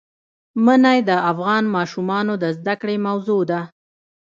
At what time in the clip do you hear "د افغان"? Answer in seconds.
1.09-1.63